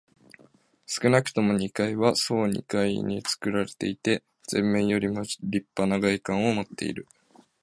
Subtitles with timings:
[0.87, 7.07] 少なくとも二階は総二階につくられていて、前面よりもりっぱな外観をもっている。